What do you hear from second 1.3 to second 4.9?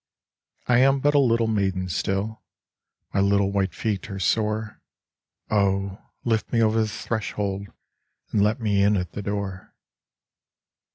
maiden still, My little white feet are sore.